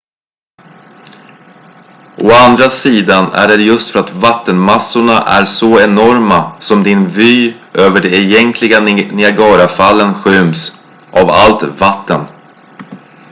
[2.25, 7.57] å andra sidan är det just för att vattenmassorna är så enorma som din vy
[7.73, 12.25] över de egentliga niagarafallen skyms av allt vatten